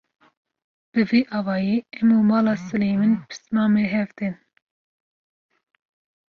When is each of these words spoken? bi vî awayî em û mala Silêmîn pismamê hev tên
bi 0.91 1.01
vî 1.09 1.21
awayî 1.37 1.77
em 1.99 2.07
û 2.17 2.19
mala 2.31 2.55
Silêmîn 2.67 3.13
pismamê 3.29 3.85
hev 3.93 4.09
tên 4.17 4.33